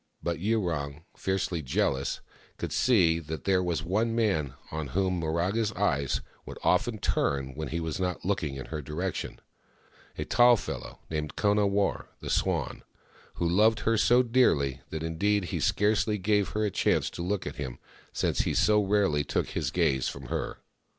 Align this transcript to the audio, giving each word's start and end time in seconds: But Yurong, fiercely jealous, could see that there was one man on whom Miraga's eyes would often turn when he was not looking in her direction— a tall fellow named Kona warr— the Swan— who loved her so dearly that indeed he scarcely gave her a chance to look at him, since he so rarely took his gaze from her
But 0.23 0.39
Yurong, 0.39 1.03
fiercely 1.15 1.61
jealous, 1.61 2.21
could 2.57 2.73
see 2.73 3.19
that 3.19 3.43
there 3.43 3.61
was 3.61 3.83
one 3.83 4.15
man 4.15 4.55
on 4.71 4.87
whom 4.97 5.19
Miraga's 5.21 5.71
eyes 5.73 6.21
would 6.43 6.57
often 6.63 6.97
turn 6.97 7.53
when 7.53 7.67
he 7.67 7.79
was 7.79 7.99
not 7.99 8.25
looking 8.25 8.55
in 8.55 8.65
her 8.73 8.81
direction— 8.81 9.39
a 10.17 10.25
tall 10.25 10.57
fellow 10.57 10.97
named 11.11 11.35
Kona 11.35 11.67
warr— 11.67 12.09
the 12.19 12.31
Swan— 12.31 12.81
who 13.35 13.47
loved 13.47 13.81
her 13.81 13.95
so 13.95 14.23
dearly 14.23 14.81
that 14.89 15.03
indeed 15.03 15.45
he 15.53 15.59
scarcely 15.59 16.17
gave 16.17 16.49
her 16.57 16.65
a 16.65 16.71
chance 16.71 17.11
to 17.11 17.21
look 17.21 17.45
at 17.45 17.57
him, 17.57 17.77
since 18.11 18.39
he 18.39 18.55
so 18.55 18.83
rarely 18.83 19.23
took 19.23 19.49
his 19.49 19.69
gaze 19.69 20.09
from 20.09 20.29
her 20.29 20.57